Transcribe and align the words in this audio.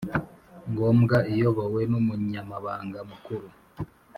Ngombwa 0.71 1.17
iyobowe 1.31 1.81
n 1.91 1.93
umunyamabanga 1.99 2.99
mukuru 3.09 3.47